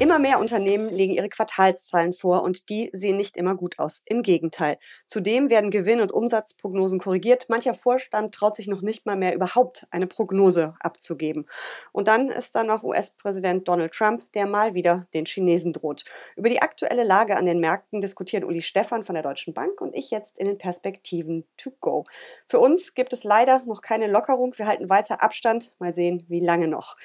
Immer 0.00 0.18
mehr 0.18 0.40
Unternehmen 0.40 0.88
legen 0.88 1.12
ihre 1.12 1.28
Quartalszahlen 1.28 2.12
vor 2.12 2.42
und 2.42 2.68
die 2.68 2.90
sehen 2.92 3.16
nicht 3.16 3.36
immer 3.36 3.54
gut 3.54 3.78
aus. 3.78 4.02
Im 4.06 4.22
Gegenteil. 4.22 4.76
Zudem 5.06 5.50
werden 5.50 5.70
Gewinn- 5.70 6.00
und 6.00 6.10
Umsatzprognosen 6.10 6.98
korrigiert. 6.98 7.48
Mancher 7.48 7.74
Vorstand 7.74 8.34
traut 8.34 8.56
sich 8.56 8.66
noch 8.66 8.82
nicht 8.82 9.06
mal 9.06 9.14
mehr 9.14 9.36
überhaupt 9.36 9.86
eine 9.92 10.08
Prognose 10.08 10.74
abzugeben. 10.80 11.46
Und 11.92 12.08
dann 12.08 12.28
ist 12.28 12.56
da 12.56 12.64
noch 12.64 12.82
US-Präsident 12.82 13.68
Donald 13.68 13.92
Trump, 13.92 14.24
der 14.32 14.46
mal 14.46 14.74
wieder 14.74 15.06
den 15.14 15.26
Chinesen 15.26 15.72
droht. 15.72 16.04
Über 16.34 16.48
die 16.48 16.60
aktuelle 16.60 17.04
Lage 17.04 17.36
an 17.36 17.46
den 17.46 17.60
Märkten 17.60 18.00
diskutieren 18.00 18.42
Uli 18.42 18.62
Stephan 18.62 19.04
von 19.04 19.14
der 19.14 19.22
Deutschen 19.22 19.54
Bank 19.54 19.80
und 19.80 19.94
ich 19.94 20.10
jetzt 20.10 20.38
in 20.38 20.46
den 20.46 20.58
Perspektiven 20.58 21.44
to 21.56 21.70
go. 21.80 22.04
Für 22.48 22.58
uns 22.58 22.94
gibt 22.94 23.12
es 23.12 23.22
leider 23.22 23.62
noch 23.64 23.80
keine 23.80 24.08
Lockerung. 24.08 24.58
Wir 24.58 24.66
halten 24.66 24.90
weiter 24.90 25.22
Abstand. 25.22 25.70
Mal 25.78 25.94
sehen, 25.94 26.24
wie 26.26 26.40
lange 26.40 26.66
noch. 26.66 26.96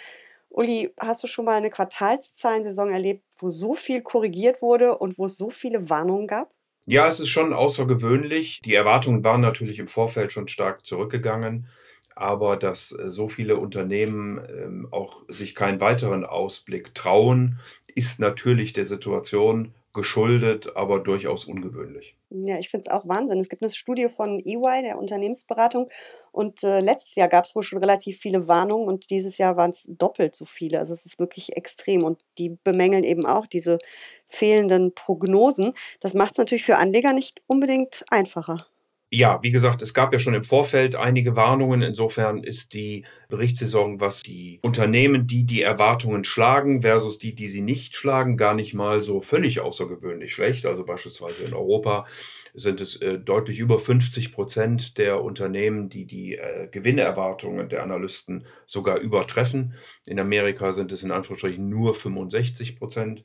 Uli, 0.50 0.94
hast 1.00 1.24
du 1.24 1.28
schon 1.28 1.46
mal 1.46 1.58
eine 1.58 1.70
Quartalszahlensaison 1.70 2.92
erlebt, 2.92 3.24
wo 3.38 3.50
so 3.50 3.76
viel 3.76 4.02
korrigiert 4.02 4.62
wurde 4.62 4.98
und 4.98 5.18
wo 5.18 5.26
es 5.26 5.38
so 5.38 5.50
viele 5.50 5.90
Warnungen 5.90 6.28
gab? 6.28 6.52
Ja, 6.86 7.08
es 7.08 7.20
ist 7.20 7.30
schon 7.30 7.54
außergewöhnlich. 7.54 8.62
Die 8.66 8.74
Erwartungen 8.74 9.24
waren 9.24 9.42
natürlich 9.42 9.80
im 9.80 9.88
Vorfeld 9.88 10.34
schon 10.34 10.48
stark 10.48 10.86
zurückgegangen, 10.86 11.68
aber 12.16 12.58
dass 12.58 12.92
äh, 12.92 13.12
so 13.12 13.28
viele 13.28 13.58
Unternehmen 13.58 14.42
ähm, 14.50 14.88
auch 14.92 15.24
sich 15.28 15.54
keinen 15.54 15.82
weiteren 15.82 16.26
Ausblick 16.26 16.96
trauen, 16.96 17.60
ist 17.94 18.20
natürlich 18.20 18.74
der 18.74 18.86
Situation 18.86 19.74
geschuldet, 19.94 20.76
aber 20.76 21.00
durchaus 21.00 21.46
ungewöhnlich. 21.46 22.16
Ja, 22.30 22.60
ich 22.60 22.70
finde 22.70 22.86
es 22.88 22.92
auch 22.92 23.08
Wahnsinn. 23.08 23.40
Es 23.40 23.50
gibt 23.50 23.64
eine 23.64 23.72
Studie 23.72 24.08
von 24.08 24.40
EY, 24.40 24.84
der 24.84 25.00
Unternehmensberatung, 25.00 25.90
und 26.32 26.64
äh, 26.64 26.80
letztes 26.80 27.16
Jahr 27.16 27.28
gab 27.28 27.46
es 27.46 27.56
wohl 27.56 27.64
schon 27.64 27.80
relativ 27.80 28.20
viele 28.20 28.48
Warnungen 28.48 28.88
und 28.88 29.10
dieses 29.10 29.38
Jahr 29.38 29.58
waren 29.58 29.72
es 29.72 29.86
doppelt 29.88 30.36
so 30.36 30.46
viele. 30.46 30.80
Also 30.80 30.94
es 30.94 31.06
ist 31.06 31.20
wirklich 31.20 31.58
extrem 31.58 32.04
und 32.04 32.22
die 32.38 32.58
bemängeln 32.64 33.04
eben 33.04 33.26
auch 33.26 33.48
diese 33.48 33.80
fehlenden 34.28 34.94
Prognosen. 34.94 35.74
Das 36.00 36.14
macht 36.14 36.34
es 36.34 36.38
natürlich 36.38 36.66
für 36.66 36.78
Anleger 36.78 37.14
nicht 37.14 37.42
unbedingt 37.48 38.06
einfacher. 38.12 38.68
Ja, 39.12 39.40
wie 39.42 39.50
gesagt, 39.50 39.82
es 39.82 39.96
gab 39.96 40.14
ja 40.14 40.20
schon 40.20 40.36
im 40.36 40.44
Vorfeld 40.44 40.96
einige 40.96 41.36
Warnungen. 41.36 41.82
Insofern 41.82 42.44
ist 42.44 42.76
die 42.76 43.06
Berichtssaison, 43.28 44.00
was 44.00 44.22
die 44.22 44.60
Unternehmen, 44.62 45.26
die 45.26 45.46
die 45.46 45.64
Erwartungen 45.64 46.24
schlagen 46.24 46.84
versus 46.84 47.18
die, 47.18 47.34
die 47.34 47.48
sie 47.48 47.62
nicht 47.62 47.96
schlagen, 47.96 48.38
gar 48.38 48.54
nicht 48.54 48.76
mal 48.76 49.02
so 49.02 49.20
völlig 49.20 49.62
außergewöhnlich 49.62 50.32
schlecht. 50.32 50.68
Also 50.68 50.86
beispielsweise 50.86 51.44
in 51.44 51.56
Europa 51.56 52.06
sind 52.54 52.82
es 52.82 52.98
äh, 52.98 53.18
deutlich 53.18 53.58
über 53.58 53.80
50 53.80 54.32
Prozent 54.32 55.00
der 55.00 55.24
Unternehmen, 55.24 55.90
die 55.90 56.06
die 56.06 56.36
äh, 56.36 56.68
Gewinnerwartungen 56.70 57.68
der 57.68 57.82
Analysten 57.82 58.46
sogar 58.68 59.00
übertreffen. 59.00 59.74
In 60.06 60.20
Amerika 60.20 60.72
sind 60.74 60.92
es 60.92 61.02
in 61.02 61.12
Anführungsstrichen 61.12 61.68
nur 61.68 61.96
65 61.96 62.78
Prozent. 62.78 63.24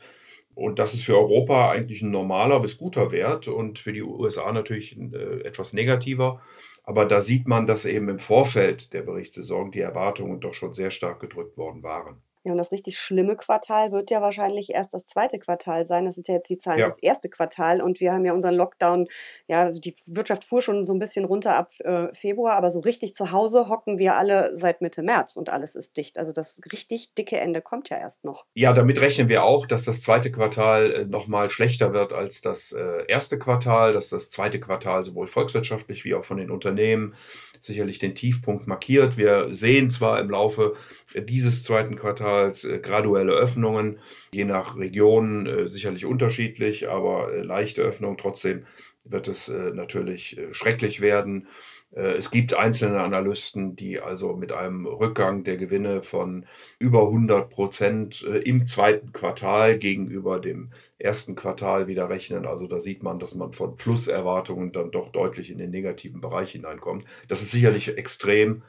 Und 0.55 0.78
das 0.78 0.94
ist 0.94 1.05
für 1.05 1.16
Europa 1.16 1.70
eigentlich 1.70 2.02
ein 2.02 2.10
normaler 2.10 2.60
bis 2.60 2.78
guter 2.78 3.12
Wert 3.12 3.48
und 3.48 3.78
für 3.78 3.92
die 3.92 4.02
USA 4.02 4.52
natürlich 4.52 4.96
äh, 4.98 5.41
etwas 5.42 5.72
negativer. 5.72 6.41
Aber 6.84 7.06
da 7.06 7.20
sieht 7.20 7.48
man, 7.48 7.66
dass 7.66 7.84
eben 7.84 8.08
im 8.08 8.19
Vorfeld 8.19 8.92
der 8.92 9.02
Berichtssaison 9.02 9.70
die 9.70 9.80
Erwartungen 9.80 10.41
doch 10.41 10.55
schon 10.55 10.74
sehr 10.74 10.91
stark 10.91 11.20
gedrückt 11.20 11.56
worden 11.56 11.83
waren. 11.83 12.22
Ja, 12.45 12.53
und 12.53 12.59
das 12.59 12.73
richtig 12.73 12.98
schlimme 12.98 13.37
Quartal 13.37 13.91
wird 13.91 14.11
ja 14.11 14.20
wahrscheinlich 14.20 14.70
erst 14.70 14.92
das 14.92 15.06
zweite 15.06 15.39
Quartal 15.39 15.87
sein. 15.87 16.05
Das 16.05 16.14
sind 16.14 16.28
ja 16.28 16.34
jetzt 16.34 16.51
die 16.51 16.59
Zahlen 16.59 16.78
ja. 16.78 16.84
fürs 16.84 16.98
erste 16.98 17.31
Quartal. 17.31 17.81
Und 17.81 18.01
wir 18.01 18.12
haben 18.12 18.25
ja 18.27 18.34
unseren 18.34 18.55
Lockdown, 18.55 19.06
ja, 19.48 19.70
die 19.70 19.95
Wirtschaft 20.06 20.45
fuhr 20.45 20.61
schon 20.61 20.84
so 20.84 20.92
ein 20.92 20.98
bisschen 20.98 21.25
runter 21.25 21.56
ab 21.56 21.73
äh, 21.81 22.12
Februar, 22.12 22.56
aber 22.56 22.70
so 22.70 22.81
richtig 22.81 23.14
zu 23.14 23.33
Hause 23.33 23.70
hocken 23.70 23.98
wir 23.98 24.17
alle 24.17 24.56
seit 24.56 24.83
Mitte 24.83 25.03
März 25.03 25.36
und 25.36 25.48
alles 25.48 25.75
ist 25.75 25.97
dicht. 25.97 26.19
Also 26.19 26.33
das 26.33 26.61
richtig 26.70 27.14
dicke 27.14 27.39
Ende 27.39 27.62
kommt 27.62 27.89
ja 27.89 27.97
erst 27.97 28.25
noch. 28.25 28.45
Ja, 28.53 28.74
damit 28.74 29.01
rechnen 29.01 29.29
wir 29.29 29.45
auch, 29.45 29.67
dass 29.67 29.85
das 29.85 30.02
zweite 30.02 30.30
Quartal 30.30 30.92
äh, 30.92 31.05
nochmal 31.07 31.48
schlechter 31.48 31.95
wird 31.95 32.13
als 32.13 32.42
das 32.42 32.73
äh, 32.73 33.07
erste 33.08 33.39
Quartal, 33.39 33.95
dass 33.95 34.11
das 34.11 34.29
zweite 34.29 34.61
Quartal 34.61 35.07
sowohl 35.07 35.29
volkswirtschaftlich 35.29 36.05
wie 36.05 36.14
auch 36.14 36.24
von 36.24 36.36
den 36.36 36.51
Unternehmen 36.51 37.14
sicherlich 37.63 37.98
den 37.98 38.14
Tiefpunkt 38.14 38.67
markiert. 38.67 39.17
Wir 39.17 39.55
sehen 39.55 39.91
zwar 39.91 40.20
im 40.20 40.29
Laufe 40.29 40.77
dieses 41.20 41.63
zweiten 41.63 41.97
Quartals 41.97 42.64
äh, 42.64 42.79
graduelle 42.79 43.33
Öffnungen, 43.33 43.98
je 44.33 44.45
nach 44.45 44.77
Region 44.77 45.47
äh, 45.47 45.69
sicherlich 45.69 46.05
unterschiedlich, 46.05 46.89
aber 46.89 47.33
äh, 47.33 47.42
leichte 47.42 47.83
Öffnungen. 47.83 48.19
Trotzdem 48.19 48.67
wird 49.07 49.29
es 49.29 49.51
natürlich 49.51 50.41
schrecklich 50.53 51.03
werden. 51.03 51.47
Es 51.92 52.30
gibt 52.30 52.55
einzelne 52.55 53.03
Analysten, 53.03 53.77
die 53.77 54.01
also 54.01 54.35
mit 54.35 54.51
einem 54.51 54.86
Rückgang 54.86 55.45
der 55.45 55.58
Gewinne 55.58 56.03
von 56.03 56.47
über 56.79 57.03
100 57.03 57.51
Prozent 57.51 58.23
im 58.23 58.67
zweiten 58.67 59.13
Quartal 59.13 59.79
gegenüber 59.79 60.41
dem 60.41 60.70
ersten 60.97 61.35
Quartal 61.35 61.86
wieder 61.86 62.08
rechnen. 62.08 62.47
Also 62.47 62.67
da 62.67 62.80
sieht 62.80 63.03
man, 63.03 63.19
dass 63.19 63.35
man 63.35 63.53
von 63.53 63.77
Pluserwartungen 63.77 64.73
dann 64.73 64.91
doch 64.91 65.11
deutlich 65.11 65.51
in 65.51 65.58
den 65.58 65.70
negativen 65.70 66.23
Bereich 66.23 66.53
hineinkommt. 66.53 67.05
Das 67.29 67.42
ist 67.42 67.51
sicherlich 67.51 67.98
extrem. 67.98 68.63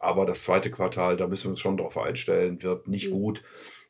Aber 0.00 0.26
das 0.26 0.42
zweite 0.44 0.70
Quartal, 0.70 1.16
da 1.16 1.26
müssen 1.26 1.44
wir 1.44 1.50
uns 1.50 1.60
schon 1.60 1.76
darauf 1.76 1.98
einstellen, 1.98 2.62
wird 2.62 2.88
nicht 2.88 3.10
mhm. 3.10 3.14
gut. 3.14 3.42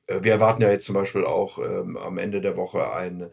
Äh, 0.06 0.22
wir 0.22 0.32
erwarten 0.32 0.62
ja 0.62 0.70
jetzt 0.70 0.86
zum 0.86 0.94
Beispiel 0.94 1.24
auch 1.24 1.58
ähm, 1.58 1.96
am 1.96 2.18
Ende 2.18 2.40
der 2.40 2.56
Woche 2.56 2.92
eine, 2.92 3.30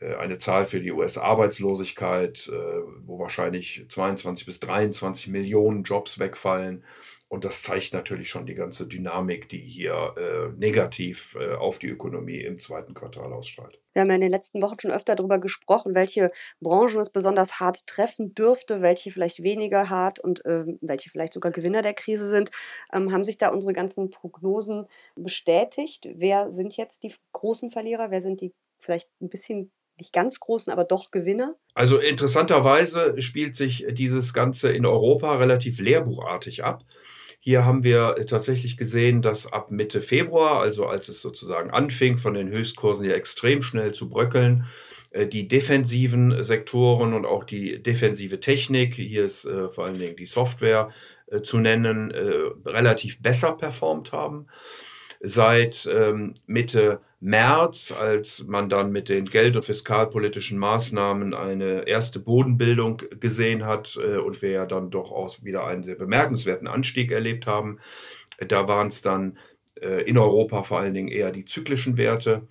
äh, 0.00 0.14
eine 0.16 0.38
Zahl 0.38 0.66
für 0.66 0.80
die 0.80 0.92
US-Arbeitslosigkeit, 0.92 2.48
äh, 2.48 2.82
wo 3.04 3.18
wahrscheinlich 3.18 3.84
22 3.88 4.46
bis 4.46 4.60
23 4.60 5.28
Millionen 5.28 5.82
Jobs 5.82 6.18
wegfallen. 6.18 6.84
Und 7.32 7.46
das 7.46 7.62
zeigt 7.62 7.94
natürlich 7.94 8.28
schon 8.28 8.44
die 8.44 8.52
ganze 8.54 8.86
Dynamik, 8.86 9.48
die 9.48 9.56
hier 9.56 10.14
äh, 10.18 10.52
negativ 10.58 11.34
äh, 11.40 11.54
auf 11.54 11.78
die 11.78 11.86
Ökonomie 11.86 12.42
im 12.42 12.60
zweiten 12.60 12.92
Quartal 12.92 13.32
ausstrahlt. 13.32 13.80
Wir 13.94 14.02
haben 14.02 14.10
ja 14.10 14.16
in 14.16 14.20
den 14.20 14.30
letzten 14.30 14.60
Wochen 14.60 14.78
schon 14.78 14.90
öfter 14.90 15.14
darüber 15.14 15.38
gesprochen, 15.38 15.94
welche 15.94 16.30
Branchen 16.60 17.00
es 17.00 17.08
besonders 17.08 17.58
hart 17.58 17.86
treffen 17.86 18.34
dürfte, 18.34 18.82
welche 18.82 19.10
vielleicht 19.10 19.42
weniger 19.42 19.88
hart 19.88 20.20
und 20.20 20.44
äh, 20.44 20.66
welche 20.82 21.08
vielleicht 21.08 21.32
sogar 21.32 21.52
Gewinner 21.52 21.80
der 21.80 21.94
Krise 21.94 22.28
sind. 22.28 22.50
Ähm, 22.92 23.10
haben 23.14 23.24
sich 23.24 23.38
da 23.38 23.48
unsere 23.48 23.72
ganzen 23.72 24.10
Prognosen 24.10 24.86
bestätigt? 25.16 26.10
Wer 26.14 26.52
sind 26.52 26.76
jetzt 26.76 27.02
die 27.02 27.14
großen 27.32 27.70
Verlierer? 27.70 28.10
Wer 28.10 28.20
sind 28.20 28.42
die 28.42 28.52
vielleicht 28.78 29.08
ein 29.22 29.30
bisschen 29.30 29.72
nicht 29.98 30.12
ganz 30.12 30.38
großen, 30.38 30.70
aber 30.70 30.84
doch 30.84 31.10
Gewinner? 31.10 31.56
Also 31.72 31.98
interessanterweise 31.98 33.18
spielt 33.22 33.56
sich 33.56 33.86
dieses 33.90 34.34
Ganze 34.34 34.70
in 34.70 34.84
Europa 34.84 35.36
relativ 35.36 35.80
lehrbuchartig 35.80 36.62
ab. 36.62 36.84
Hier 37.44 37.64
haben 37.64 37.82
wir 37.82 38.24
tatsächlich 38.28 38.76
gesehen, 38.76 39.20
dass 39.20 39.52
ab 39.52 39.72
Mitte 39.72 40.00
Februar, 40.00 40.60
also 40.60 40.86
als 40.86 41.08
es 41.08 41.20
sozusagen 41.20 41.72
anfing, 41.72 42.16
von 42.16 42.34
den 42.34 42.48
Höchstkursen 42.48 43.04
ja 43.04 43.14
extrem 43.14 43.62
schnell 43.62 43.90
zu 43.90 44.08
bröckeln, 44.08 44.66
äh, 45.10 45.26
die 45.26 45.48
defensiven 45.48 46.44
Sektoren 46.44 47.14
und 47.14 47.26
auch 47.26 47.42
die 47.42 47.82
defensive 47.82 48.38
Technik, 48.38 48.94
hier 48.94 49.24
ist 49.24 49.44
äh, 49.44 49.68
vor 49.70 49.86
allen 49.86 49.98
Dingen 49.98 50.14
die 50.14 50.26
Software 50.26 50.90
äh, 51.26 51.42
zu 51.42 51.58
nennen, 51.58 52.12
äh, 52.12 52.30
relativ 52.64 53.20
besser 53.20 53.50
performt 53.56 54.12
haben. 54.12 54.46
Seit 55.24 55.88
ähm, 55.90 56.34
Mitte 56.46 57.00
März, 57.20 57.92
als 57.92 58.42
man 58.44 58.68
dann 58.68 58.90
mit 58.90 59.08
den 59.08 59.26
geld- 59.26 59.54
und 59.54 59.64
fiskalpolitischen 59.64 60.58
Maßnahmen 60.58 61.32
eine 61.32 61.86
erste 61.86 62.18
Bodenbildung 62.18 63.00
gesehen 63.20 63.64
hat 63.64 63.96
äh, 64.02 64.16
und 64.16 64.42
wir 64.42 64.50
ja 64.50 64.66
dann 64.66 64.90
doch 64.90 65.12
auch 65.12 65.32
wieder 65.44 65.64
einen 65.64 65.84
sehr 65.84 65.94
bemerkenswerten 65.94 66.66
Anstieg 66.66 67.12
erlebt 67.12 67.46
haben. 67.46 67.78
Da 68.48 68.66
waren 68.66 68.88
es 68.88 69.02
dann 69.02 69.38
äh, 69.80 70.02
in 70.02 70.18
Europa 70.18 70.64
vor 70.64 70.80
allen 70.80 70.94
Dingen 70.94 71.06
eher 71.06 71.30
die 71.30 71.44
zyklischen 71.44 71.96
Werte, 71.96 72.48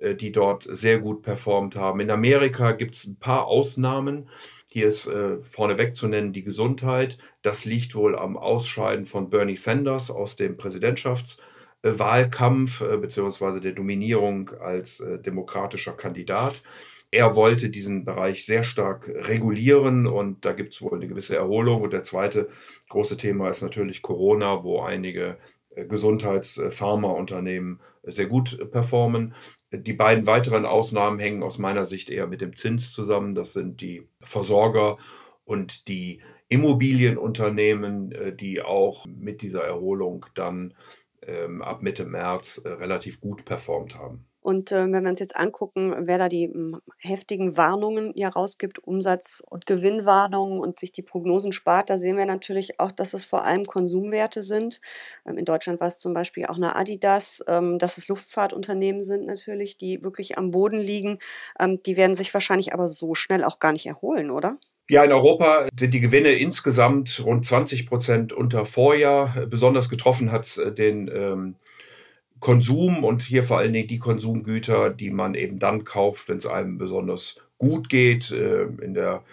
äh, 0.00 0.16
die 0.16 0.32
dort 0.32 0.64
sehr 0.64 0.98
gut 0.98 1.22
performt 1.22 1.76
haben. 1.76 2.00
In 2.00 2.10
Amerika 2.10 2.72
gibt 2.72 2.96
es 2.96 3.06
ein 3.06 3.20
paar 3.20 3.46
Ausnahmen. 3.46 4.28
Hier 4.72 4.88
ist 4.88 5.06
äh, 5.06 5.38
vorneweg 5.44 5.94
zu 5.94 6.08
nennen 6.08 6.32
die 6.32 6.42
Gesundheit. 6.42 7.18
Das 7.42 7.64
liegt 7.64 7.94
wohl 7.94 8.18
am 8.18 8.36
Ausscheiden 8.36 9.06
von 9.06 9.30
Bernie 9.30 9.54
Sanders 9.54 10.10
aus 10.10 10.34
dem 10.34 10.56
Präsidentschafts- 10.56 11.38
Wahlkampf 11.82 12.80
äh, 12.80 12.96
beziehungsweise 12.96 13.60
der 13.60 13.72
Dominierung 13.72 14.50
als 14.60 15.00
äh, 15.00 15.18
demokratischer 15.18 15.92
Kandidat. 15.92 16.62
Er 17.10 17.36
wollte 17.36 17.70
diesen 17.70 18.04
Bereich 18.04 18.44
sehr 18.44 18.64
stark 18.64 19.08
regulieren 19.08 20.06
und 20.06 20.44
da 20.44 20.52
gibt 20.52 20.74
es 20.74 20.82
wohl 20.82 20.94
eine 20.94 21.08
gewisse 21.08 21.36
Erholung. 21.36 21.80
Und 21.82 21.92
der 21.92 22.04
zweite 22.04 22.48
große 22.90 23.16
Thema 23.16 23.48
ist 23.48 23.62
natürlich 23.62 24.02
Corona, 24.02 24.62
wo 24.62 24.82
einige 24.82 25.38
Gesundheits-Pharmaunternehmen 25.74 27.80
sehr 28.02 28.26
gut 28.26 28.70
performen. 28.70 29.32
Die 29.72 29.94
beiden 29.94 30.26
weiteren 30.26 30.66
Ausnahmen 30.66 31.18
hängen 31.18 31.42
aus 31.42 31.56
meiner 31.56 31.86
Sicht 31.86 32.10
eher 32.10 32.26
mit 32.26 32.42
dem 32.42 32.54
Zins 32.56 32.92
zusammen. 32.92 33.34
Das 33.34 33.54
sind 33.54 33.80
die 33.80 34.06
Versorger 34.20 34.98
und 35.44 35.88
die 35.88 36.20
Immobilienunternehmen, 36.48 38.36
die 38.38 38.60
auch 38.60 39.06
mit 39.06 39.40
dieser 39.40 39.64
Erholung 39.64 40.26
dann 40.34 40.74
ähm, 41.28 41.62
ab 41.62 41.82
Mitte 41.82 42.04
März 42.04 42.60
äh, 42.64 42.68
relativ 42.68 43.20
gut 43.20 43.44
performt 43.44 43.96
haben. 43.96 44.26
Und 44.40 44.72
äh, 44.72 44.90
wenn 44.90 45.02
wir 45.02 45.10
uns 45.10 45.18
jetzt 45.18 45.36
angucken, 45.36 45.94
wer 46.06 46.16
da 46.16 46.28
die 46.28 46.50
heftigen 46.98 47.56
Warnungen 47.56 48.12
ja 48.14 48.28
rausgibt, 48.28 48.78
Umsatz- 48.78 49.42
und 49.46 49.66
Gewinnwarnungen 49.66 50.60
und 50.60 50.78
sich 50.78 50.92
die 50.92 51.02
Prognosen 51.02 51.52
spart, 51.52 51.90
da 51.90 51.98
sehen 51.98 52.16
wir 52.16 52.24
natürlich 52.24 52.78
auch, 52.80 52.92
dass 52.92 53.14
es 53.14 53.24
vor 53.24 53.44
allem 53.44 53.64
Konsumwerte 53.64 54.42
sind. 54.42 54.80
Ähm, 55.26 55.38
in 55.38 55.44
Deutschland 55.44 55.80
war 55.80 55.88
es 55.88 55.98
zum 55.98 56.14
Beispiel 56.14 56.46
auch 56.46 56.56
eine 56.56 56.76
Adidas, 56.76 57.44
ähm, 57.46 57.78
dass 57.78 57.98
es 57.98 58.08
Luftfahrtunternehmen 58.08 59.02
sind 59.04 59.26
natürlich, 59.26 59.76
die 59.76 60.02
wirklich 60.02 60.38
am 60.38 60.50
Boden 60.50 60.78
liegen. 60.78 61.18
Ähm, 61.60 61.82
die 61.82 61.96
werden 61.96 62.14
sich 62.14 62.32
wahrscheinlich 62.32 62.72
aber 62.72 62.88
so 62.88 63.14
schnell 63.14 63.44
auch 63.44 63.58
gar 63.58 63.72
nicht 63.72 63.86
erholen, 63.86 64.30
oder? 64.30 64.58
Ja, 64.90 65.04
in 65.04 65.12
Europa 65.12 65.68
sind 65.78 65.92
die 65.92 66.00
Gewinne 66.00 66.32
insgesamt 66.32 67.22
rund 67.22 67.44
20 67.44 67.86
Prozent 67.86 68.32
unter 68.32 68.64
Vorjahr. 68.64 69.46
Besonders 69.46 69.90
getroffen 69.90 70.32
hat 70.32 70.46
es 70.46 70.56
äh, 70.56 70.72
den 70.72 71.10
ähm, 71.14 71.56
Konsum 72.40 73.04
und 73.04 73.22
hier 73.22 73.44
vor 73.44 73.58
allen 73.58 73.74
Dingen 73.74 73.88
die 73.88 73.98
Konsumgüter, 73.98 74.88
die 74.88 75.10
man 75.10 75.34
eben 75.34 75.58
dann 75.58 75.84
kauft, 75.84 76.28
wenn 76.30 76.38
es 76.38 76.46
einem 76.46 76.78
besonders 76.78 77.36
gut 77.58 77.90
geht. 77.90 78.30
Äh, 78.30 78.62
in 78.80 78.94
der 78.94 79.24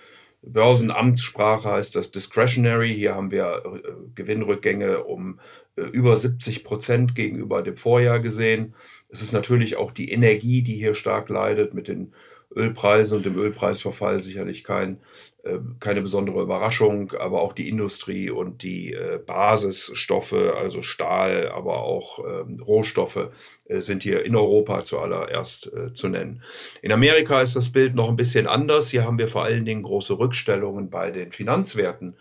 Börsenamtssprache 0.41 1.69
heißt 1.69 1.95
das 1.95 2.11
discretionary. 2.11 2.93
Hier 2.93 3.15
haben 3.15 3.31
wir 3.31 3.63
äh, 3.65 3.91
Gewinnrückgänge 4.13 5.05
um 5.05 5.39
äh, 5.77 5.83
über 5.83 6.17
70 6.17 6.65
Prozent 6.65 7.15
gegenüber 7.15 7.61
dem 7.61 7.77
Vorjahr 7.77 8.19
gesehen. 8.19 8.73
Es 9.07 9.21
ist 9.21 9.31
natürlich 9.31 9.77
auch 9.77 9.93
die 9.93 10.11
Energie, 10.11 10.63
die 10.63 10.75
hier 10.75 10.95
stark 10.95 11.29
leidet 11.29 11.73
mit 11.73 11.87
den 11.87 12.11
Ölpreisen 12.55 13.17
und 13.17 13.25
dem 13.25 13.37
Ölpreisverfall 13.37 14.19
sicherlich 14.19 14.63
kein 14.63 14.99
ähm, 15.45 15.75
keine 15.79 16.01
besondere 16.01 16.41
Überraschung, 16.41 17.11
aber 17.11 17.41
auch 17.41 17.53
die 17.53 17.69
Industrie 17.69 18.31
und 18.31 18.63
die 18.63 18.93
äh, 18.93 19.19
Basisstoffe, 19.23 20.33
also 20.33 20.81
Stahl, 20.81 21.49
aber 21.49 21.83
auch 21.83 22.19
ähm, 22.25 22.59
Rohstoffe, 22.61 23.29
äh, 23.67 23.79
sind 23.79 24.01
hier 24.01 24.25
in 24.25 24.35
Europa 24.35 24.85
zuallererst 24.85 25.71
äh, 25.71 25.93
zu 25.93 26.09
nennen. 26.09 26.41
In 26.81 26.91
Amerika 26.91 27.41
ist 27.41 27.55
das 27.55 27.69
Bild 27.69 27.93
noch 27.93 28.09
ein 28.09 28.15
bisschen 28.15 28.47
anders. 28.47 28.89
Hier 28.89 29.03
haben 29.03 29.19
wir 29.19 29.27
vor 29.27 29.43
allen 29.43 29.65
Dingen 29.65 29.83
große 29.83 30.17
Rückstellungen 30.17 30.89
bei 30.89 31.11
den 31.11 31.31
Finanzwerten 31.31 32.15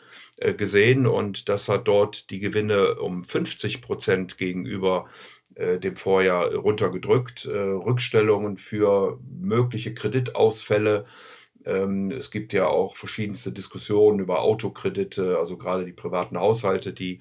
gesehen 0.56 1.06
und 1.06 1.48
das 1.48 1.68
hat 1.68 1.86
dort 1.86 2.28
die 2.30 2.40
Gewinne 2.40 2.96
um 2.96 3.22
50 3.22 3.80
Prozent 3.80 4.36
gegenüber 4.36 5.06
dem 5.56 5.96
Vorjahr 5.96 6.52
runtergedrückt. 6.54 7.46
Rückstellungen 7.46 8.56
für 8.56 9.20
mögliche 9.40 9.94
Kreditausfälle 9.94 11.04
ähm, 11.66 12.10
es 12.10 12.30
gibt 12.30 12.52
ja 12.52 12.66
auch 12.66 12.96
verschiedenste 12.96 13.52
Diskussionen 13.52 14.20
über 14.20 14.42
Autokredite, 14.42 15.38
also 15.38 15.56
gerade 15.56 15.84
die 15.84 15.92
privaten 15.92 16.38
Haushalte, 16.38 16.92
die 16.92 17.20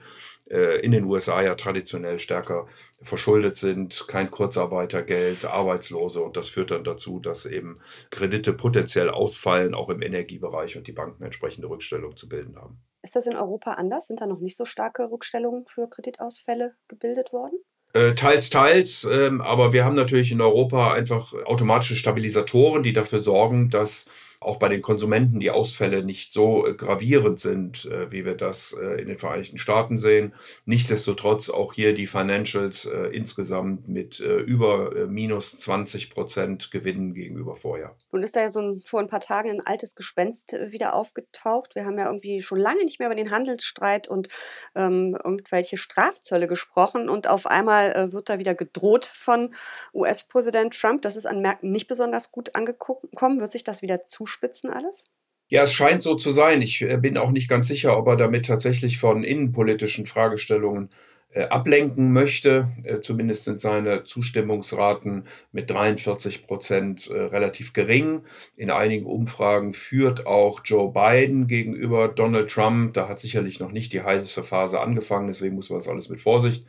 äh, 0.50 0.81
in 0.81 0.91
den 0.91 1.06
USA 1.06 1.41
ja 1.41 1.56
traditionell 1.56 2.19
stärker 2.19 2.68
verschuldet 3.01 3.56
sind, 3.56 4.06
kein 4.07 4.31
Kurzarbeitergeld, 4.31 5.45
Arbeitslose 5.45 6.21
und 6.21 6.36
das 6.36 6.50
führt 6.50 6.71
dann 6.71 6.83
dazu, 6.83 7.19
dass 7.19 7.45
eben 7.45 7.79
Kredite 8.09 8.53
potenziell 8.53 9.09
ausfallen, 9.09 9.74
auch 9.74 9.89
im 9.89 10.01
Energiebereich 10.01 10.77
und 10.77 10.88
die 10.88 10.91
Banken 10.94 11.24
entsprechende 11.24 11.69
Rückstellungen 11.69 12.18
zu 12.18 12.27
bilden 12.27 12.57
haben. 12.57 12.81
Ist 13.01 13.15
das 13.15 13.27
in 13.27 13.36
Europa 13.36 13.74
anders? 13.74 14.07
Sind 14.07 14.21
da 14.21 14.27
noch 14.27 14.39
nicht 14.39 14.57
so 14.57 14.65
starke 14.65 15.09
Rückstellungen 15.09 15.65
für 15.68 15.89
Kreditausfälle 15.89 16.75
gebildet 16.88 17.33
worden? 17.33 17.59
Äh, 17.93 18.15
teils, 18.15 18.49
teils, 18.49 19.07
ähm, 19.09 19.39
aber 19.39 19.71
wir 19.71 19.85
haben 19.85 19.95
natürlich 19.95 20.31
in 20.31 20.41
Europa 20.41 20.93
einfach 20.93 21.31
automatische 21.45 21.95
Stabilisatoren, 21.95 22.81
die 22.81 22.91
dafür 22.91 23.21
sorgen, 23.21 23.69
dass 23.69 24.05
auch 24.45 24.57
bei 24.57 24.69
den 24.69 24.81
Konsumenten 24.81 25.39
die 25.39 25.51
Ausfälle 25.51 26.03
nicht 26.03 26.33
so 26.33 26.67
äh, 26.67 26.73
gravierend 26.73 27.39
sind, 27.39 27.85
äh, 27.85 28.11
wie 28.11 28.25
wir 28.25 28.35
das 28.35 28.75
äh, 28.79 29.01
in 29.01 29.07
den 29.07 29.17
Vereinigten 29.17 29.57
Staaten 29.57 29.97
sehen. 29.97 30.33
Nichtsdestotrotz 30.65 31.49
auch 31.49 31.73
hier 31.73 31.93
die 31.93 32.07
Financials 32.07 32.87
insgesamt 33.11 33.87
mit 33.87 34.19
über 34.19 35.07
minus 35.07 35.57
20 35.57 36.09
Prozent 36.09 36.71
Gewinnen 36.71 37.13
gegenüber 37.13 37.55
Vorjahr. 37.55 37.95
Nun 38.11 38.23
ist 38.23 38.35
da 38.35 38.41
ja 38.41 38.49
so 38.49 38.61
ein, 38.61 38.81
vor 38.85 38.99
ein 38.99 39.07
paar 39.07 39.19
Tagen 39.19 39.49
ein 39.49 39.65
altes 39.65 39.95
Gespenst 39.95 40.53
wieder 40.53 40.93
aufgetaucht. 40.93 41.75
Wir 41.75 41.85
haben 41.85 41.97
ja 41.97 42.05
irgendwie 42.05 42.41
schon 42.41 42.59
lange 42.59 42.83
nicht 42.83 42.99
mehr 42.99 43.07
über 43.07 43.15
den 43.15 43.31
Handelsstreit 43.31 44.07
und 44.07 44.29
ähm, 44.75 45.17
irgendwelche 45.23 45.77
Strafzölle 45.77 46.47
gesprochen 46.47 47.09
und 47.09 47.27
auf 47.27 47.47
einmal 47.47 48.11
wird 48.11 48.29
da 48.29 48.39
wieder 48.39 48.55
gedroht 48.55 49.11
von 49.13 49.53
US-Präsident 49.93 50.79
Trump. 50.79 51.01
Das 51.01 51.15
ist 51.15 51.25
an 51.25 51.41
Märkten 51.41 51.71
nicht 51.71 51.87
besonders 51.87 52.31
gut 52.31 52.55
angekommen. 52.55 53.39
Wird 53.39 53.51
sich 53.51 53.63
das 53.63 53.81
wieder 53.81 54.05
zuschauen? 54.05 54.32
Zuspitzen 54.33 54.69
alles? 54.71 55.07
Ja, 55.47 55.63
es 55.63 55.74
scheint 55.74 56.01
so 56.01 56.15
zu 56.15 56.31
sein. 56.31 56.62
Ich 56.62 56.81
äh, 56.81 56.97
bin 56.97 57.18
auch 57.18 57.31
nicht 57.31 57.50
ganz 57.50 57.68
sicher, 57.68 57.97
ob 57.97 58.07
er 58.07 58.15
damit 58.15 58.45
tatsächlich 58.45 58.97
von 58.97 59.24
innenpolitischen 59.24 60.06
Fragestellungen 60.07 60.89
äh, 61.30 61.44
ablenken 61.44 62.12
möchte. 62.12 62.69
Äh, 62.83 63.01
zumindest 63.01 63.44
sind 63.44 63.59
seine 63.59 64.03
Zustimmungsraten 64.03 65.25
mit 65.51 65.69
43 65.69 66.47
Prozent 66.47 67.07
äh, 67.09 67.13
relativ 67.13 67.74
gering. 67.74 68.24
In 68.56 68.71
einigen 68.71 69.06
Umfragen 69.06 69.74
führt 69.74 70.25
auch 70.25 70.62
Joe 70.63 70.91
Biden 70.91 71.47
gegenüber 71.47 72.07
Donald 72.07 72.50
Trump. 72.50 72.94
Da 72.94 73.07
hat 73.07 73.19
sicherlich 73.19 73.59
noch 73.59 73.71
nicht 73.71 73.94
die 73.94 74.01
heiße 74.01 74.44
Phase 74.44 74.79
angefangen, 74.79 75.27
deswegen 75.27 75.56
muss 75.56 75.69
man 75.69 75.79
das 75.79 75.89
alles 75.89 76.09
mit 76.09 76.21
Vorsicht 76.21 76.65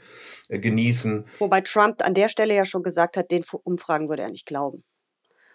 genießen. 0.49 1.25
Wobei 1.39 1.63
Trump 1.63 2.05
an 2.05 2.13
der 2.13 2.29
Stelle 2.29 2.55
ja 2.55 2.67
schon 2.67 2.83
gesagt 2.83 3.17
hat, 3.17 3.31
den 3.31 3.45
Umfragen 3.65 4.09
würde 4.09 4.23
er 4.23 4.31
nicht 4.31 4.47
glauben. 4.47 4.85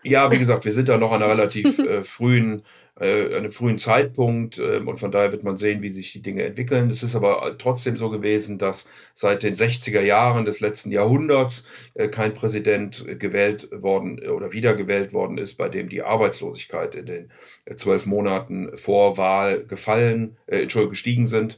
Ja, 0.03 0.31
wie 0.31 0.39
gesagt, 0.39 0.63
wir 0.65 0.71
sind 0.71 0.87
da 0.87 0.97
noch 0.97 1.11
an 1.11 1.21
einer 1.21 1.31
relativ 1.31 1.77
äh, 1.79 2.03
frühen, 2.03 2.63
äh, 2.99 3.35
einem 3.35 3.51
frühen 3.51 3.77
Zeitpunkt 3.77 4.57
äh, 4.57 4.77
und 4.77 4.99
von 4.99 5.11
daher 5.11 5.31
wird 5.31 5.43
man 5.43 5.57
sehen, 5.57 5.81
wie 5.81 5.89
sich 5.89 6.13
die 6.13 6.21
Dinge 6.21 6.43
entwickeln. 6.43 6.89
Es 6.89 7.03
ist 7.03 7.15
aber 7.15 7.57
trotzdem 7.57 7.97
so 7.97 8.09
gewesen, 8.09 8.57
dass 8.57 8.87
seit 9.13 9.43
den 9.43 9.55
60er 9.55 10.01
Jahren 10.01 10.45
des 10.45 10.61
letzten 10.61 10.91
Jahrhunderts 10.91 11.65
äh, 11.95 12.07
kein 12.07 12.33
Präsident 12.33 13.05
gewählt 13.19 13.69
worden 13.71 14.19
oder 14.29 14.53
wiedergewählt 14.53 15.11
worden 15.13 15.37
ist, 15.37 15.55
bei 15.55 15.67
dem 15.67 15.89
die 15.89 16.01
Arbeitslosigkeit 16.01 16.95
in 16.95 17.05
den 17.05 17.31
äh, 17.65 17.75
zwölf 17.75 18.05
Monaten 18.05 18.77
vor 18.77 19.17
Wahl 19.17 19.65
gefallen, 19.65 20.37
äh, 20.47 20.61
Entschuldigung, 20.61 20.91
gestiegen 20.91 21.27
sind. 21.27 21.57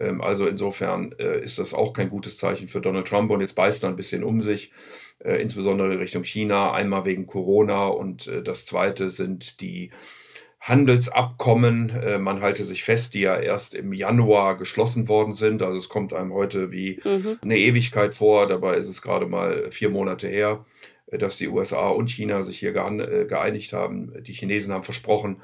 Ähm, 0.00 0.20
also 0.20 0.46
insofern 0.46 1.14
äh, 1.18 1.44
ist 1.44 1.58
das 1.58 1.74
auch 1.74 1.92
kein 1.92 2.10
gutes 2.10 2.38
Zeichen 2.38 2.66
für 2.66 2.80
Donald 2.80 3.06
Trump 3.06 3.30
und 3.30 3.40
jetzt 3.40 3.54
beißt 3.54 3.84
er 3.84 3.90
ein 3.90 3.96
bisschen 3.96 4.24
um 4.24 4.42
sich 4.42 4.72
äh, 5.22 5.40
insbesondere 5.40 6.00
Richtung 6.00 6.24
China, 6.24 6.72
einmal 6.72 7.04
wegen 7.04 7.26
Corona 7.26 7.86
und 7.86 8.26
äh, 8.26 8.42
das 8.42 8.66
zweite 8.66 9.10
sind 9.10 9.60
die 9.60 9.90
Handelsabkommen, 10.62 12.22
man 12.22 12.42
halte 12.42 12.64
sich 12.64 12.84
fest, 12.84 13.14
die 13.14 13.22
ja 13.22 13.38
erst 13.38 13.74
im 13.74 13.94
Januar 13.94 14.58
geschlossen 14.58 15.08
worden 15.08 15.32
sind. 15.32 15.62
Also 15.62 15.78
es 15.78 15.88
kommt 15.88 16.12
einem 16.12 16.34
heute 16.34 16.70
wie 16.70 17.00
mhm. 17.02 17.38
eine 17.40 17.56
Ewigkeit 17.56 18.12
vor, 18.12 18.46
dabei 18.46 18.76
ist 18.76 18.86
es 18.86 19.00
gerade 19.00 19.24
mal 19.24 19.70
vier 19.70 19.88
Monate 19.88 20.28
her, 20.28 20.66
dass 21.10 21.38
die 21.38 21.48
USA 21.48 21.88
und 21.88 22.10
China 22.10 22.42
sich 22.42 22.58
hier 22.58 22.72
geeinigt 22.72 23.72
haben. 23.72 24.12
Die 24.22 24.34
Chinesen 24.34 24.74
haben 24.74 24.84
versprochen, 24.84 25.40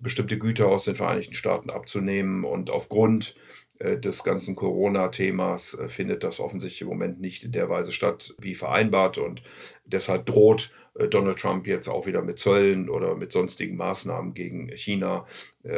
bestimmte 0.00 0.36
Güter 0.36 0.66
aus 0.68 0.84
den 0.84 0.96
Vereinigten 0.96 1.32
Staaten 1.32 1.70
abzunehmen 1.70 2.44
und 2.44 2.68
aufgrund 2.68 3.36
des 3.80 4.24
ganzen 4.24 4.56
Corona-Themas 4.56 5.74
äh, 5.74 5.88
findet 5.88 6.24
das 6.24 6.40
offensichtlich 6.40 6.82
im 6.82 6.88
Moment 6.88 7.20
nicht 7.20 7.44
in 7.44 7.52
der 7.52 7.68
Weise 7.68 7.92
statt, 7.92 8.34
wie 8.38 8.54
vereinbart. 8.54 9.18
Und 9.18 9.42
deshalb 9.84 10.26
droht 10.26 10.72
äh, 10.94 11.06
Donald 11.06 11.38
Trump 11.38 11.66
jetzt 11.66 11.88
auch 11.88 12.06
wieder 12.06 12.22
mit 12.22 12.38
Zöllen 12.38 12.88
oder 12.88 13.14
mit 13.14 13.32
sonstigen 13.32 13.76
Maßnahmen 13.76 14.34
gegen 14.34 14.68
China, 14.76 15.26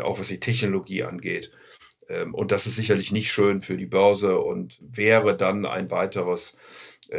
auch 0.03 0.19
was 0.19 0.29
die 0.29 0.41
Technologie 0.41 1.03
angeht. 1.03 1.53
Ähm, 2.09 2.35
und 2.35 2.53
das 2.53 2.67
ist 2.67 2.77
sicherlich 2.77 3.13
nicht 3.13 3.31
schön 3.31 3.61
für 3.61 3.77
die 3.77 3.87
Börse 3.87 4.39
und 4.39 4.79
wäre 4.81 5.37
dann 5.37 5.67
ein 5.67 5.91
weiteres 5.91 6.57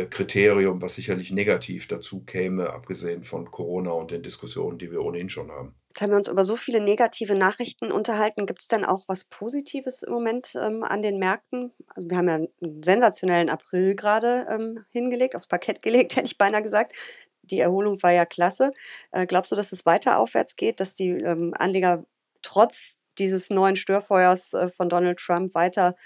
Kriterium, 0.09 0.81
was 0.81 0.95
sicherlich 0.95 1.31
negativ 1.31 1.85
dazu 1.85 2.23
käme, 2.23 2.69
abgesehen 2.69 3.25
von 3.25 3.51
Corona 3.51 3.91
und 3.91 4.11
den 4.11 4.23
Diskussionen, 4.23 4.77
die 4.77 4.89
wir 4.89 5.01
ohnehin 5.01 5.27
schon 5.27 5.51
haben. 5.51 5.75
Jetzt 5.91 6.01
haben 6.01 6.11
wir 6.11 6.17
uns 6.17 6.29
über 6.29 6.45
so 6.45 6.55
viele 6.55 6.79
negative 6.79 7.35
Nachrichten 7.35 7.91
unterhalten. 7.91 8.45
Gibt 8.45 8.61
es 8.61 8.69
denn 8.69 8.85
auch 8.85 9.03
was 9.07 9.25
Positives 9.25 10.03
im 10.03 10.13
Moment 10.13 10.55
ähm, 10.55 10.85
an 10.85 11.01
den 11.01 11.19
Märkten? 11.19 11.73
Also 11.93 12.09
wir 12.09 12.17
haben 12.17 12.29
ja 12.29 12.35
einen 12.35 12.81
sensationellen 12.81 13.49
April 13.49 13.93
gerade 13.93 14.47
ähm, 14.49 14.85
hingelegt, 14.91 15.35
aufs 15.35 15.47
Parkett 15.47 15.81
gelegt, 15.83 16.15
hätte 16.15 16.27
ich 16.27 16.37
beinahe 16.37 16.63
gesagt. 16.63 16.95
Die 17.43 17.59
Erholung 17.59 18.01
war 18.03 18.13
ja 18.13 18.25
klasse. 18.25 18.71
Äh, 19.11 19.25
glaubst 19.25 19.51
du, 19.51 19.57
dass 19.57 19.73
es 19.73 19.85
weiter 19.85 20.17
aufwärts 20.17 20.55
geht, 20.55 20.79
dass 20.79 20.95
die 20.95 21.09
ähm, 21.09 21.53
Anleger 21.57 22.05
trotz 22.41 22.95
dieses 23.17 23.49
neuen 23.49 23.75
Störfeuers 23.75 24.53
äh, 24.53 24.69
von 24.69 24.87
Donald 24.87 25.19
Trump 25.19 25.53
weiter 25.55 25.97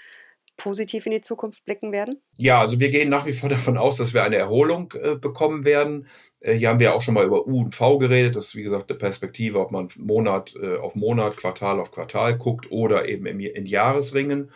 positiv 0.56 1.06
in 1.06 1.12
die 1.12 1.20
Zukunft 1.20 1.64
blicken 1.64 1.92
werden? 1.92 2.20
Ja, 2.36 2.60
also 2.60 2.80
wir 2.80 2.90
gehen 2.90 3.08
nach 3.08 3.26
wie 3.26 3.32
vor 3.32 3.48
davon 3.48 3.76
aus, 3.76 3.96
dass 3.96 4.14
wir 4.14 4.24
eine 4.24 4.36
Erholung 4.36 4.92
äh, 5.00 5.14
bekommen 5.14 5.64
werden. 5.64 6.06
Äh, 6.40 6.54
hier 6.54 6.68
haben 6.68 6.80
wir 6.80 6.94
auch 6.94 7.02
schon 7.02 7.14
mal 7.14 7.26
über 7.26 7.46
U 7.46 7.60
und 7.60 7.74
V 7.74 7.98
geredet. 7.98 8.36
Das 8.36 8.46
ist 8.46 8.56
wie 8.56 8.62
gesagt 8.62 8.90
eine 8.90 8.98
Perspektive, 8.98 9.60
ob 9.60 9.70
man 9.70 9.88
Monat 9.96 10.54
äh, 10.60 10.76
auf 10.76 10.94
Monat, 10.94 11.36
Quartal 11.36 11.80
auf 11.80 11.92
Quartal 11.92 12.36
guckt 12.38 12.70
oder 12.70 13.08
eben 13.08 13.26
im, 13.26 13.40
in 13.40 13.66
Jahresringen. 13.66 14.50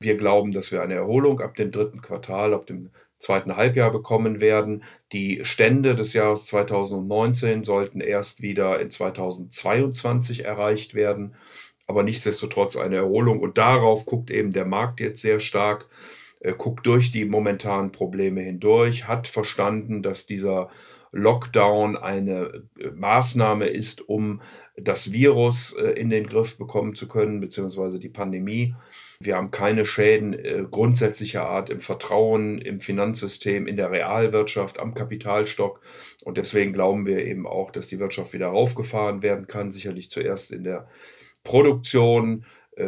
Wir 0.00 0.16
glauben, 0.16 0.52
dass 0.52 0.70
wir 0.70 0.82
eine 0.82 0.94
Erholung 0.94 1.40
ab 1.40 1.56
dem 1.56 1.72
dritten 1.72 2.02
Quartal, 2.02 2.54
ab 2.54 2.66
dem 2.66 2.90
zweiten 3.18 3.56
Halbjahr 3.56 3.90
bekommen 3.90 4.40
werden. 4.40 4.84
Die 5.12 5.40
Stände 5.42 5.96
des 5.96 6.12
Jahres 6.12 6.46
2019 6.46 7.64
sollten 7.64 8.00
erst 8.00 8.42
wieder 8.42 8.80
in 8.80 8.90
2022 8.90 10.44
erreicht 10.44 10.94
werden 10.94 11.34
aber 11.88 12.04
nichtsdestotrotz 12.04 12.76
eine 12.76 12.96
Erholung. 12.96 13.40
Und 13.40 13.58
darauf 13.58 14.06
guckt 14.06 14.30
eben 14.30 14.52
der 14.52 14.66
Markt 14.66 15.00
jetzt 15.00 15.22
sehr 15.22 15.40
stark, 15.40 15.88
äh, 16.40 16.52
guckt 16.52 16.86
durch 16.86 17.10
die 17.10 17.24
momentanen 17.24 17.90
Probleme 17.90 18.42
hindurch, 18.42 19.08
hat 19.08 19.26
verstanden, 19.26 20.02
dass 20.02 20.26
dieser 20.26 20.68
Lockdown 21.12 21.96
eine 21.96 22.62
äh, 22.78 22.90
Maßnahme 22.94 23.66
ist, 23.66 24.06
um 24.08 24.42
das 24.76 25.12
Virus 25.12 25.72
äh, 25.72 25.92
in 25.92 26.10
den 26.10 26.26
Griff 26.26 26.58
bekommen 26.58 26.94
zu 26.94 27.08
können, 27.08 27.40
beziehungsweise 27.40 27.98
die 27.98 28.10
Pandemie. 28.10 28.74
Wir 29.18 29.36
haben 29.36 29.50
keine 29.50 29.86
Schäden 29.86 30.34
äh, 30.34 30.64
grundsätzlicher 30.70 31.48
Art 31.48 31.70
im 31.70 31.80
Vertrauen, 31.80 32.58
im 32.58 32.80
Finanzsystem, 32.80 33.66
in 33.66 33.76
der 33.76 33.90
Realwirtschaft, 33.90 34.78
am 34.78 34.92
Kapitalstock. 34.94 35.80
Und 36.24 36.36
deswegen 36.36 36.74
glauben 36.74 37.06
wir 37.06 37.24
eben 37.24 37.46
auch, 37.46 37.70
dass 37.70 37.88
die 37.88 37.98
Wirtschaft 37.98 38.34
wieder 38.34 38.48
raufgefahren 38.48 39.22
werden 39.22 39.46
kann. 39.46 39.72
Sicherlich 39.72 40.10
zuerst 40.10 40.52
in 40.52 40.64
der 40.64 40.88
Produktion, 41.48 42.44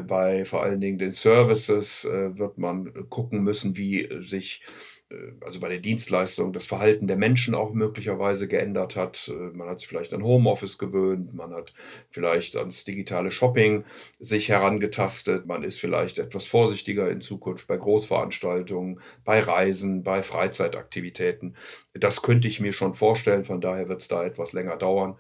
bei 0.06 0.44
vor 0.44 0.62
allen 0.62 0.80
Dingen 0.80 0.98
den 0.98 1.12
Services 1.12 2.04
wird 2.04 2.58
man 2.58 2.92
gucken 3.08 3.42
müssen, 3.42 3.76
wie 3.76 4.08
sich 4.20 4.62
äh, 5.10 5.32
also 5.44 5.60
bei 5.60 5.68
den 5.68 5.82
Dienstleistungen, 5.82 6.52
das 6.52 6.66
Verhalten 6.66 7.06
der 7.06 7.16
Menschen 7.16 7.54
auch 7.54 7.72
möglicherweise 7.72 8.48
geändert 8.48 8.96
hat. 8.96 9.28
Äh, 9.28 9.56
man 9.56 9.68
hat 9.68 9.80
sich 9.80 9.88
vielleicht 9.88 10.14
an 10.14 10.24
Homeoffice 10.24 10.78
gewöhnt, 10.78 11.34
man 11.34 11.52
hat 11.52 11.74
vielleicht 12.10 12.56
ans 12.56 12.84
digitale 12.84 13.30
Shopping 13.30 13.84
sich 14.18 14.48
herangetastet, 14.48 15.46
man 15.46 15.62
ist 15.62 15.80
vielleicht 15.80 16.18
etwas 16.18 16.46
vorsichtiger 16.46 17.10
in 17.10 17.20
Zukunft 17.20 17.66
bei 17.66 17.76
Großveranstaltungen, 17.76 19.00
bei 19.24 19.40
Reisen, 19.40 20.02
bei 20.02 20.22
Freizeitaktivitäten. 20.22 21.56
Das 21.94 22.22
könnte 22.22 22.48
ich 22.48 22.60
mir 22.60 22.72
schon 22.72 22.94
vorstellen, 22.94 23.44
von 23.44 23.60
daher 23.60 23.88
wird 23.88 24.02
es 24.02 24.08
da 24.08 24.24
etwas 24.24 24.52
länger 24.52 24.76
dauern. 24.76 25.18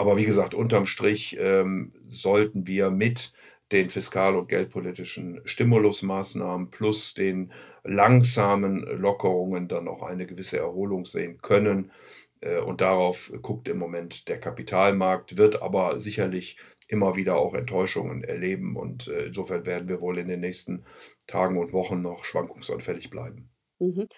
Aber 0.00 0.16
wie 0.16 0.24
gesagt, 0.24 0.54
unterm 0.54 0.86
Strich 0.86 1.36
ähm, 1.38 1.92
sollten 2.08 2.66
wir 2.66 2.90
mit 2.90 3.34
den 3.70 3.90
fiskal- 3.90 4.34
und 4.34 4.48
geldpolitischen 4.48 5.42
Stimulusmaßnahmen 5.44 6.70
plus 6.70 7.12
den 7.12 7.52
langsamen 7.84 8.80
Lockerungen 8.98 9.68
dann 9.68 9.88
auch 9.88 10.02
eine 10.02 10.24
gewisse 10.26 10.56
Erholung 10.58 11.04
sehen 11.04 11.36
können. 11.42 11.92
Äh, 12.40 12.60
und 12.60 12.80
darauf 12.80 13.30
guckt 13.42 13.68
im 13.68 13.76
Moment 13.76 14.26
der 14.28 14.40
Kapitalmarkt, 14.40 15.36
wird 15.36 15.60
aber 15.60 15.98
sicherlich 15.98 16.56
immer 16.88 17.14
wieder 17.16 17.36
auch 17.36 17.52
Enttäuschungen 17.52 18.24
erleben. 18.24 18.76
Und 18.76 19.06
äh, 19.06 19.26
insofern 19.26 19.66
werden 19.66 19.86
wir 19.86 20.00
wohl 20.00 20.16
in 20.16 20.28
den 20.28 20.40
nächsten 20.40 20.86
Tagen 21.26 21.58
und 21.58 21.74
Wochen 21.74 22.00
noch 22.00 22.24
schwankungsanfällig 22.24 23.10
bleiben. 23.10 23.50
Mhm. 23.80 24.08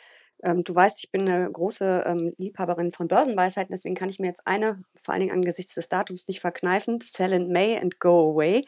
Ähm, 0.42 0.64
du 0.64 0.74
weißt, 0.74 0.98
ich 1.04 1.10
bin 1.10 1.28
eine 1.28 1.50
große 1.50 2.04
ähm, 2.06 2.34
Liebhaberin 2.38 2.92
von 2.92 3.08
Börsenweisheiten, 3.08 3.72
deswegen 3.72 3.94
kann 3.94 4.08
ich 4.08 4.18
mir 4.18 4.26
jetzt 4.28 4.46
eine, 4.46 4.82
vor 4.96 5.14
allen 5.14 5.20
Dingen 5.20 5.32
angesichts 5.32 5.74
des 5.74 5.88
Datums, 5.88 6.26
nicht 6.28 6.40
verkneifen. 6.40 7.00
Sell 7.02 7.32
in 7.32 7.52
May 7.52 7.78
and 7.78 8.00
go 8.00 8.30
away 8.32 8.64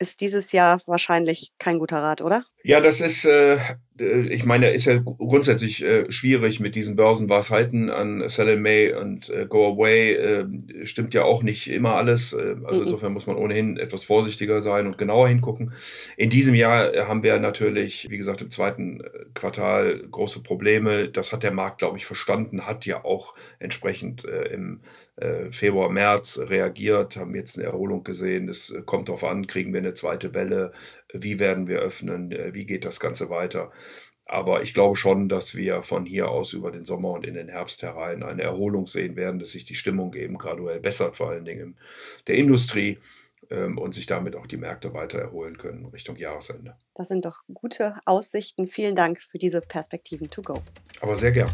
ist 0.00 0.20
dieses 0.22 0.52
Jahr 0.52 0.80
wahrscheinlich 0.86 1.52
kein 1.58 1.78
guter 1.78 2.02
Rat, 2.02 2.22
oder? 2.22 2.44
Ja, 2.62 2.80
das 2.80 3.00
ist, 3.00 3.24
äh, 3.24 3.56
äh 3.98 4.20
ich 4.28 4.44
meine, 4.44 4.70
ist 4.70 4.84
ja 4.84 4.98
grundsätzlich 4.98 5.82
äh, 5.82 6.10
schwierig 6.10 6.60
mit 6.60 6.74
diesen 6.74 6.94
Börsenweisheiten 6.94 7.88
an 7.88 8.28
Sell 8.28 8.48
in 8.48 8.60
May 8.60 8.92
und 8.92 9.30
äh, 9.30 9.46
Go 9.46 9.66
Away. 9.66 10.12
Äh, 10.12 10.86
stimmt 10.86 11.14
ja 11.14 11.22
auch 11.22 11.42
nicht 11.42 11.70
immer 11.70 11.94
alles. 11.94 12.34
Äh, 12.34 12.56
also 12.64 12.82
insofern 12.82 13.14
muss 13.14 13.26
man 13.26 13.36
ohnehin 13.36 13.78
etwas 13.78 14.04
vorsichtiger 14.04 14.60
sein 14.60 14.86
und 14.86 14.98
genauer 14.98 15.28
hingucken. 15.28 15.72
In 16.18 16.28
diesem 16.28 16.54
Jahr 16.54 16.92
haben 17.08 17.22
wir 17.22 17.38
natürlich, 17.40 18.08
wie 18.10 18.18
gesagt, 18.18 18.42
im 18.42 18.50
zweiten 18.50 19.02
Quartal 19.32 20.02
große 20.10 20.42
Probleme. 20.42 21.08
Das 21.08 21.32
hat 21.32 21.42
der 21.42 21.52
Markt, 21.52 21.78
glaube 21.78 21.96
ich, 21.96 22.04
verstanden, 22.04 22.66
hat 22.66 22.84
ja 22.84 23.04
auch 23.04 23.34
entsprechend 23.58 24.24
im 24.24 24.80
Februar, 25.50 25.90
März 25.90 26.40
reagiert, 26.42 27.16
haben 27.16 27.34
jetzt 27.34 27.58
eine 27.58 27.66
Erholung 27.66 28.04
gesehen. 28.04 28.48
Es 28.48 28.74
kommt 28.86 29.08
darauf 29.08 29.24
an, 29.24 29.46
kriegen 29.46 29.72
wir 29.74 29.80
eine 29.80 29.92
zweite 29.92 30.32
Welle, 30.32 30.72
wie 31.12 31.38
werden 31.38 31.66
wir 31.66 31.80
öffnen, 31.80 32.32
äh, 32.32 32.54
wie 32.54 32.66
geht 32.66 32.84
das 32.84 33.00
Ganze 33.00 33.30
weiter. 33.30 33.70
Aber 34.24 34.62
ich 34.62 34.74
glaube 34.74 34.94
schon, 34.94 35.28
dass 35.28 35.56
wir 35.56 35.82
von 35.82 36.06
hier 36.06 36.28
aus 36.28 36.52
über 36.52 36.70
den 36.70 36.84
Sommer 36.84 37.10
und 37.10 37.26
in 37.26 37.34
den 37.34 37.48
Herbst 37.48 37.82
herein 37.82 38.22
eine 38.22 38.42
Erholung 38.42 38.86
sehen 38.86 39.16
werden, 39.16 39.40
dass 39.40 39.50
sich 39.50 39.64
die 39.64 39.74
Stimmung 39.74 40.14
eben 40.14 40.38
graduell 40.38 40.78
bessert, 40.78 41.16
vor 41.16 41.30
allen 41.30 41.44
Dingen 41.44 41.60
in 41.60 42.24
der 42.28 42.36
Industrie 42.36 42.98
ähm, 43.50 43.76
und 43.76 43.92
sich 43.92 44.06
damit 44.06 44.36
auch 44.36 44.46
die 44.46 44.56
Märkte 44.56 44.94
weiter 44.94 45.18
erholen 45.18 45.58
können 45.58 45.84
Richtung 45.86 46.16
Jahresende. 46.16 46.76
Das 46.94 47.08
sind 47.08 47.24
doch 47.24 47.42
gute 47.52 47.96
Aussichten. 48.04 48.68
Vielen 48.68 48.94
Dank 48.94 49.20
für 49.20 49.38
diese 49.38 49.60
Perspektiven 49.60 50.30
to 50.30 50.42
go. 50.42 50.62
Aber 51.00 51.16
sehr 51.16 51.32
gern. 51.32 51.50